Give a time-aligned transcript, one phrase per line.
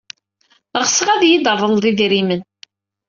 [0.83, 2.41] Ɣseɣ ad iyi-d-treḍled idrimen.